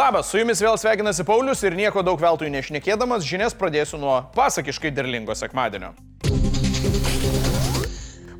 [0.00, 4.94] Labas, su jumis vėl sveikinasi Paulius ir nieko daug veltui nešnekėdamas, žinias pradėsiu nuo pasakiškai
[4.96, 5.92] derlingo sekmadienio.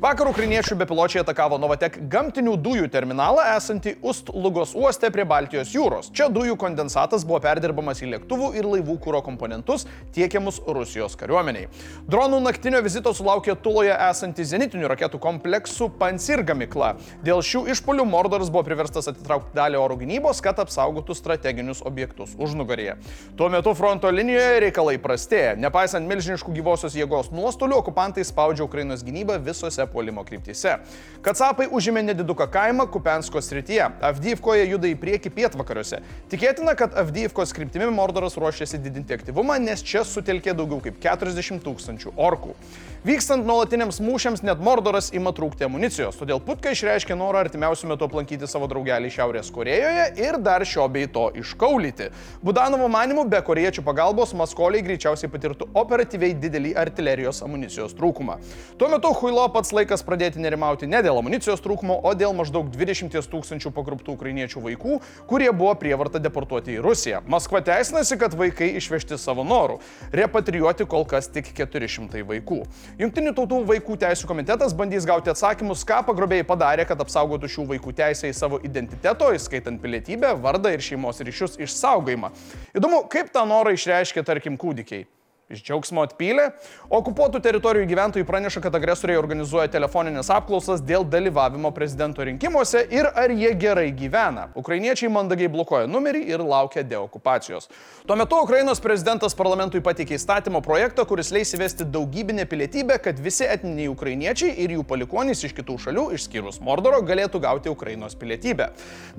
[0.01, 6.07] Vakar ukrainiečių bepiločiai atakavo Novatek gamtinių dujų terminalą esantį Ust-Lugos uoste prie Baltijos jūros.
[6.09, 9.85] Čia dujų kondensatas buvo perdirbamas į lėktuvų ir laivų kūro komponentus
[10.15, 11.67] tiekiamus Rusijos kariuomeniai.
[12.09, 16.95] Dronų naktinio vizito sulaukė Tuloje esanti zenitinių raketų kompleksų Pansir gamykla.
[17.21, 22.97] Dėl šių išpolių Mordoras buvo priverstas atitraukti dalį oro gynybos, kad apsaugotų strateginius objektus užnugarėje.
[23.37, 25.53] Tuo metu fronto linijoje reikalai prastėja.
[25.61, 30.77] Nepaisant milžiniškų gyvosios jėgos nuostolių, okupantai spaudžia Ukrainos gynybą visose puolimo kryptyse.
[31.21, 33.89] Katsapai užėmė nediduką kaimą Kupensko srityje.
[34.11, 36.01] Avdyvkoje juda į priekį pietvakariuose.
[36.31, 42.15] Tikėtina, kad Avdyvkos kryptimi Mordoras ruošiasi didinti aktyvumą, nes čia sutelkė daugiau kaip 40 tūkstančių
[42.17, 42.55] orkų.
[43.01, 48.45] Vykstant nuolatiniams mūšiams net Mordoras ima trūkti amunicijos, todėl Putka išreiškė norą artimiausiu metu aplankyti
[48.45, 52.11] savo draugelį Šiaurės Korejoje ir dar šio bei to iškaulyti.
[52.45, 58.37] Budanovo manimu, be koriečių pagalbos Maskoliai greičiausiai patirtų operatyviai didelį artilerijos amunicijos trūkumą.
[58.77, 63.17] Tuo metu Huilo pats laikas pradėti nerimauti ne dėl amunicijos trūkumo, o dėl maždaug 20
[63.31, 64.97] tūkstančių pagruptų ukrainiečių vaikų,
[65.29, 67.21] kurie buvo prievarta deportuoti į Rusiją.
[67.31, 69.79] Maskva teisinasi, kad vaikai išvežti savo norų.
[70.15, 72.61] Repatrijuoti kol kas tik 400 vaikų.
[73.01, 77.95] Junktinių tautų vaikų teisų komitetas bandys gauti atsakymus, ką pagrobėjai padarė, kad apsaugotų šių vaikų
[77.97, 82.31] teisę į savo identiteto, įskaitant pilietybę, vardą ir šeimos ryšius išsaugojimą.
[82.77, 85.07] Įdomu, kaip tą norą išreiškia, tarkim, kūdikiai.
[85.51, 86.53] Iš džiaugsmo atpylė.
[86.87, 93.33] Okupuotų teritorijų gyventojai praneša, kad agresoriai organizuoja telefoninės apklausas dėl dalyvavimo prezidento rinkimuose ir ar
[93.35, 94.47] jie gerai gyvena.
[94.55, 97.67] Ukrainiečiai mandagiai blokuoja numerį ir laukia deokupacijos.
[98.07, 103.43] Tuo metu Ukrainos prezidentas parlamentui pateikė įstatymo projektą, kuris leis įvesti daugybinę pilietybę, kad visi
[103.43, 108.69] etniniai ukrainiečiai ir jų palikonys iš kitų šalių, išskyrus Mordoro, galėtų gauti Ukrainos pilietybę.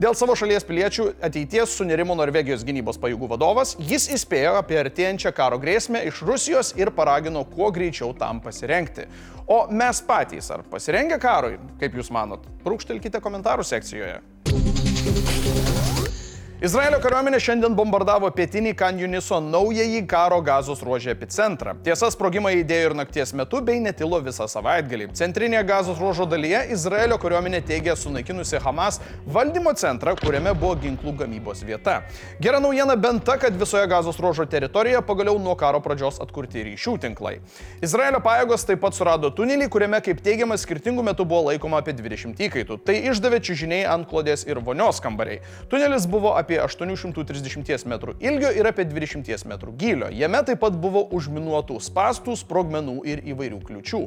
[0.01, 5.61] Dėl savo šalies piliečių ateities sunerimo Norvegijos gynybos pajėgų vadovas, jis įspėjo apie artėjančią karo
[5.61, 9.07] grėsmę iš Rusijos ir paragino kuo greičiau tam pasirengti.
[9.51, 12.47] O mes patys ar pasirengę karui, kaip Jūs manot?
[12.63, 14.21] Brūkštelkite komentarų sekcijoje.
[16.63, 21.73] Izraelio kariuomenė šiandien bombardavo pietinį Kanjuniso naująjį karo gazos ruožę epicentrą.
[21.83, 25.09] Tiesa, sprogimą įdėjo ir nakties metu bei netilo visą savaitgalį.
[25.19, 31.65] Centrinėje gazos ruožo dalyje Izraelio kariuomenė teigia sunaikinusi Hamas valdymo centrą, kuriame buvo ginklų gamybos
[31.67, 31.97] vieta.
[32.39, 36.97] Gera naujiena bent ta, kad visoje gazos ruožo teritorijoje pagaliau nuo karo pradžios atkurti ryšių
[37.09, 37.35] tinklai.
[37.83, 42.47] Izraelio pajėgos taip pat surado tunelį, kuriame, kaip teigiama, skirtingų metų buvo laikoma apie 20
[42.47, 42.79] įkaitų.
[42.87, 45.43] Tai išdavė čiūžiniai ant klodės ir vonios kambariai.
[45.67, 50.09] Tunelis buvo apie apie 830 m ilgio ir apie 20 m gylio.
[50.13, 54.03] Jame taip pat buvo užminuotų spastų, sprogmenų ir įvairių kliučių.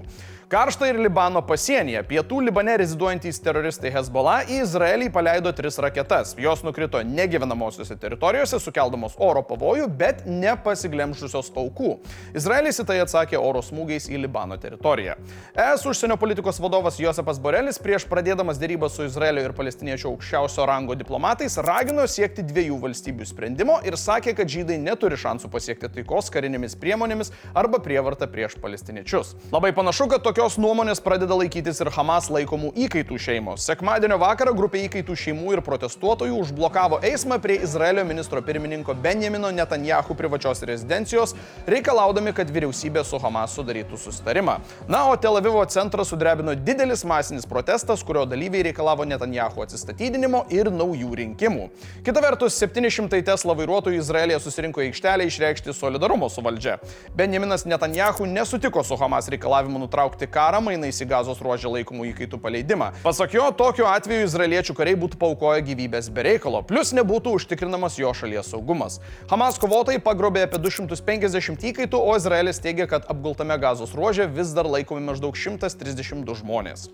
[0.47, 2.03] Karšta ir Libano pasienyje.
[2.05, 6.35] Pietų Libane reziduojantys teroristai Hezbollah į Izraelį paleido tris raketas.
[6.37, 11.95] Jos nukrito negyvenamosiose teritorijose, sukeldamos oro pavojų, bet nepasiglemžusios aukų.
[12.37, 15.15] Izraelis į tai atsakė oro smūgiais į Libano teritoriją.
[15.57, 20.93] ES užsienio politikos vadovas Josepas Borelis prieš pradėdamas dėrybą su Izraelio ir palestiniečių aukščiausio rango
[20.93, 26.77] diplomatais ragino siekti dviejų valstybių sprendimo ir sakė, kad žydai neturi šansų pasiekti taikos karinėmis
[26.77, 29.33] priemonėmis arba prievartą prieš palestiniečius.
[29.49, 33.63] Labai panašu, kad tokios nuomonės pradeda laikytis ir Hamas laikomų įkaitų šeimos.
[33.69, 40.11] Sekmadienio vakarą grupė įkaitų šeimų ir protestuotojų užblokavo eismą prie Izraelio ministro pirmininko Benjamino Netanjahu
[40.19, 41.31] privačios rezidencijos,
[41.71, 44.57] reikalaudami, kad vyriausybė su Hamas sudarytų susitarimą.
[44.91, 50.67] Na, o Tel Avivo centrą sudrebino didelis masinis protestas, kurio dalyviai reikalavo Netanjahu atsistatydinimo ir
[50.67, 51.69] naujų rinkimų.
[52.03, 56.75] Kita vertus, 700 Tesla vairuotojų Izraelėje susirinko aikštelę išreikšti solidarumo su valdžia.
[57.15, 62.39] Benjaminas Netanjahu nesutiko su Hamas reikalavimu nutraukti nutraukti karą mainais į gazos ruožę laikomų įkaitų
[62.41, 62.91] paleidimą.
[63.03, 68.13] Pasak jo, tokiu atveju izraeliečių kariai būtų paukoję gyvybės be reikalo, plus nebūtų užtikrinamas jo
[68.13, 68.99] šalies saugumas.
[69.29, 74.65] Hamas kovotojai pagrobė apie 250 įkaitų, o Izraelis teigia, kad apgultame gazos ruožė vis dar
[74.65, 76.89] laikomi maždaug 132 žmonės.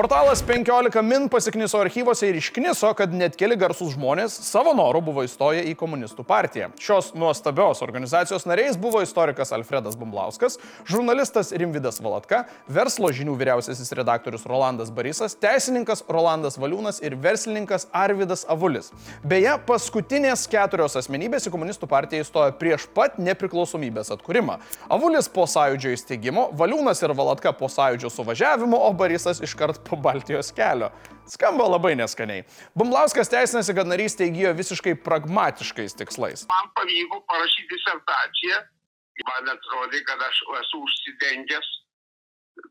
[0.00, 5.24] Portalas 15 min pasikniso archyvose ir iškniso, kad net keli garsūs žmonės savo norų buvo
[5.26, 6.70] įstoję į komunistų partiją.
[6.80, 10.56] Šios nuostabios organizacijos nariais buvo istorikas Alfredas Bumblauskas,
[10.88, 18.46] žurnalistas Rimvidas Valatka, verslo žinių vyriausiasis redaktorius Rolandas Barisas, teisininkas Rolandas Valiūnas ir verslininkas Arvidas
[18.48, 18.88] Avulis.
[19.20, 24.62] Beje, paskutinės keturios asmenybės į komunistų partiją įstojo prieš pat nepriklausomybės atkūrimą.
[24.88, 30.52] Avulis po sąjūdžio įsteigimo, Valiūnas ir Valatka po sąjūdžio suvažiavimo, o Barisas iškart po Baltijos
[30.56, 30.90] kelio.
[31.30, 32.44] Skamba labai neskaniai.
[32.78, 36.46] Bumblauskas teisinasi, kad narystė įgyjo visiškai pragmatiškais tikslais.
[36.50, 38.62] Man pavyko parašyti disertaciją.
[39.28, 41.66] Man atrodė, kad aš esu užsidengęs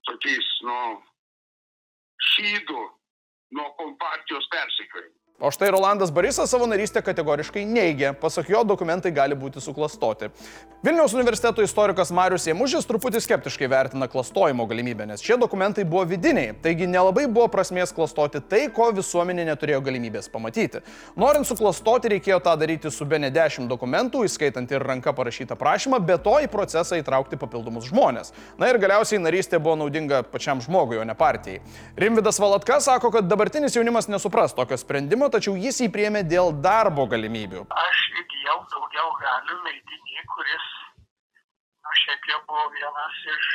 [0.09, 0.77] tokiais, nu,
[2.31, 2.81] šydų
[3.57, 5.28] nuo kompartijos persikėjimų.
[5.41, 10.27] O štai Rolandas Barisas savo narystę kategoriškai neigia, pasak jo dokumentai gali būti suklastoti.
[10.83, 16.57] Vilniaus universiteto istorikas Marius Jėmužis truputį skeptiškai vertina klastojimo galimybę, nes šie dokumentai buvo vidiniai,
[16.59, 20.81] taigi nelabai buvo prasmės klastoti tai, ko visuomenė neturėjo galimybės pamatyti.
[21.15, 26.01] Norint suklastoti, reikėjo tą daryti su be ne dešimt dokumentų, įskaitant ir ranka parašytą prašymą,
[26.03, 28.33] be to į procesą įtraukti papildomus žmonės.
[28.59, 31.63] Na ir galiausiai narystė buvo naudinga pačiam žmogui, o ne partijai.
[31.95, 37.05] Rimvidas Valatka sako, kad dabartinis jaunimas nesupras tokio sprendimo, tačiau jis jį priemė dėl darbo
[37.11, 37.65] galimybių.
[37.83, 43.51] Aš įgyjau daugiau galių leidinį, kuris, nu, šiaip jau buvo vienas iš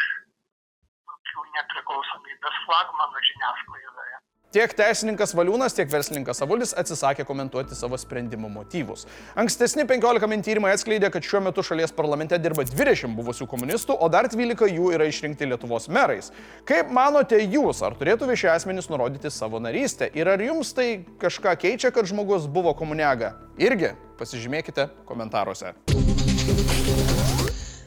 [1.10, 4.22] tokių nepriklausomybės flagmanų žiniasklaidoje.
[4.54, 9.02] Tiek teisininkas Valiūnas, tiek verslininkas Avulis atsisakė komentuoti savo sprendimo motyvus.
[9.34, 14.06] Ankstesni 15 min tyrimai atskleidė, kad šiuo metu šalies parlamente dirba 20 buvusių komunistų, o
[14.14, 16.30] dar 12 jų yra išrinkti Lietuvos merais.
[16.70, 20.06] Kaip manote jūs, ar turėtų vieši asmenys nurodyti savo narystę?
[20.14, 23.34] Ir ar jums tai kažką keičia, kad žmogus buvo komuniaga?
[23.58, 23.90] Irgi
[24.22, 25.74] pasižymėkite komentaruose.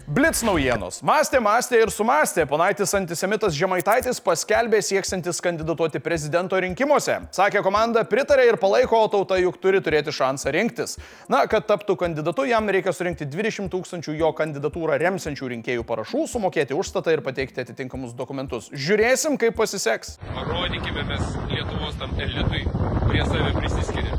[0.08, 1.02] Blitz naujienos.
[1.04, 2.46] Mąstė, mąstė ir sumastė.
[2.48, 7.18] Ponaitis antisemitas Žemaitaitis paskelbė sieksantis kandidatuoti prezidento rinkimuose.
[7.36, 10.96] Sakė, komanda pritarė ir palaiko, o tauta juk turi turėti šansą rinktis.
[11.28, 16.78] Na, kad taptų kandidatu, jam reikia surinkti 20 tūkstančių jo kandidatūrą remsiančių rinkėjų parašų, sumokėti
[16.80, 18.72] užstatą ir pateikti atitinkamus dokumentus.
[18.72, 20.16] Žiūrėsim, kaip pasiseks.
[20.32, 22.64] Parodykime mes Lietuvos tam elitui,
[23.04, 24.16] kurie save prisiskiria.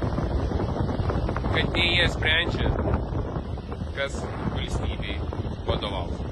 [1.56, 2.76] Kad ne jie sprendžia,
[3.96, 4.20] kas
[4.52, 5.16] valstybei
[5.68, 6.28] vadovaus.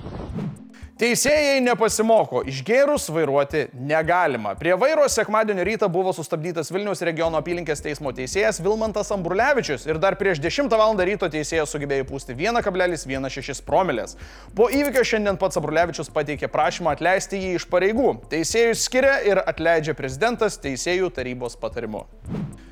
[0.96, 4.54] Teisėjai nepasimoko, išgėrus vairuoti negalima.
[4.56, 10.16] Prie vairo sekmadienio rytą buvo sustabdytas Vilniaus regiono apylinkės teismo teisėjas Vilmantas Ambrulevičius ir dar
[10.16, 10.96] prieš 10 val.
[10.96, 14.16] ryto teisėjas sugebėjo pūsti 1,16 promilės.
[14.56, 18.14] Po įvykio šiandien pats Ambrulevičius pateikė prašymą atleisti jį iš pareigų.
[18.32, 22.06] Teisėjus skiria ir atleidžia prezidentas teisėjų tarybos patarimu.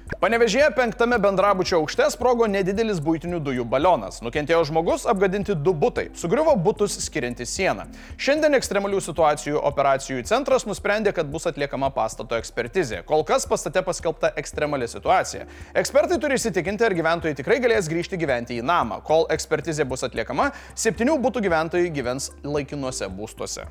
[0.04, 4.18] Panevežėje penktame bendrabučio aukšte sprogo nedidelis būtinių dujų balionas.
[4.20, 6.10] Nukentėjo žmogus, apgadinti du būtai.
[6.20, 7.86] Sugriuvo būtus skirianti sieną.
[8.20, 13.00] Šiandien ekstremalių situacijų operacijų centras nusprendė, kad bus atliekama pastato ekspertizė.
[13.08, 15.48] Kol kas pastate paskelbta ekstremali situacija.
[15.72, 19.00] Ekspertai turi įsitikinti, ar gyventojai tikrai galės grįžti gyventi į namą.
[19.08, 23.64] Kol ekspertizė bus atliekama, septynių būtų gyventojai gyvens laikinuose būstuose.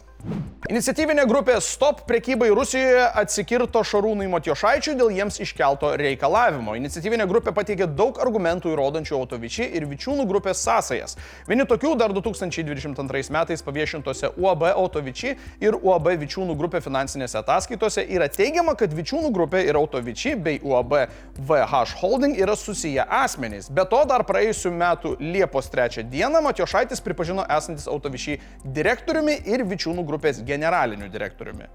[0.72, 6.78] Iniciatyvinė grupė Stop prekybai Rusijoje atsikirto Šarūnui Matjošaičiui dėl jiems iškelto reikalavimo.
[6.80, 11.18] Iniciatyvinė grupė pateikė daug argumentų įrodančių Autovičiai ir Vičiūnų grupės sąsajas.
[11.50, 18.32] Vieni tokių dar 2022 metais paviešintose UAB Autovičiai ir UAB Vičiūnų grupė finansinėse ataskaitose yra
[18.32, 20.98] teigiama, kad Vičiūnų grupė ir Autovičiai bei UAB
[21.44, 23.68] VH Holding yra susiję asmenys.
[23.68, 30.00] Be to, dar praėjusiu metu Liepos 3 dieną Matjošaitis pripažino esantis Autovičiai direktoriumi ir Vičiūnų
[30.00, 30.13] grupės
[30.46, 31.70] generaliniu direktoriumi.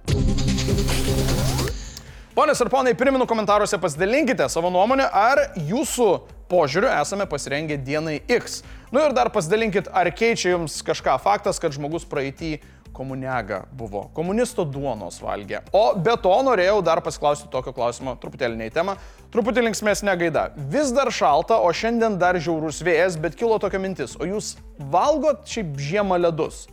[2.39, 6.09] Ponės ir ponai, priminu komentaruose pasidalinkite savo nuomonę, ar jūsų
[6.47, 8.61] požiūriu esame pasirengę dienai X.
[8.95, 12.61] Nu ir dar pasidalinkit, ar keičia jums kažką faktas, kad žmogus praeitį
[12.95, 15.61] komuniaga buvo, komunisto duonos valgė.
[15.75, 18.97] O be to norėjau dar pasiklausyti tokio klausimo, truputėlį ne į temą,
[19.35, 20.49] truputį linksmėsnė gaida.
[20.73, 24.57] Vis dar šalta, o šiandien dar žiaurus vėjas, bet kilo tokia mintis, o jūs
[24.95, 26.69] valgot šiaip žiemą ledus?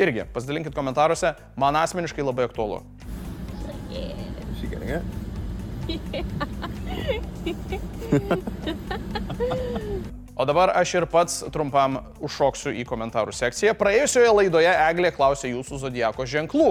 [0.00, 2.80] Irgi pasidalinkit komentaruose, man asmeniškai labai aktualu.
[3.90, 5.02] Is she getting it?
[10.40, 13.74] O dabar aš ir pats trumpam užšoksiu į komentarų sekciją.
[13.76, 16.68] Praėjusioje laidoje Eglė klausė jūsų zodieko ženklų.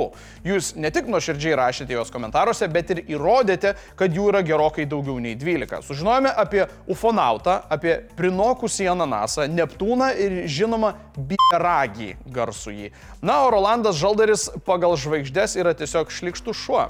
[0.48, 5.20] Jūs ne tik nuoširdžiai rašėte jos komentaruose, bet ir įrodėte, kad jų yra gerokai daugiau
[5.22, 5.84] nei 12.
[5.86, 12.90] Sužinojome apie ufonautą, apie prinokusį ananasą, Neptūną ir žinoma Bieragį garsųjį.
[13.22, 16.88] Na, o Rolandas Žaldaris pagal žvaigždės yra tiesiog šlikštų šuo.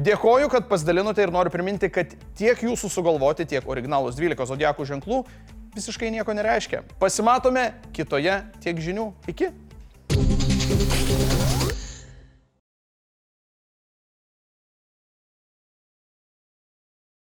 [0.00, 5.26] Dėkoju, kad pasidalinote ir noriu priminti, kad tiek jūsų sugalvoti, tiek originalus 12 zodiakų ženklų
[5.74, 6.82] visiškai nieko nereiškia.
[7.00, 9.10] Pasimatome kitoje tiek žinių.
[9.32, 9.50] Iki.